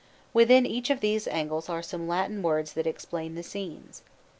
[0.33, 4.01] Within each of these angles are some Latin words that explain the scenes.